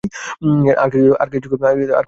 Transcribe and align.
আর 1.21 1.27
কিছু 1.33 1.47
দরকার? 1.53 1.99